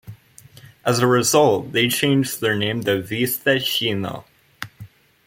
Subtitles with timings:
[0.83, 4.25] As a result, they changed their name to Vista Chino.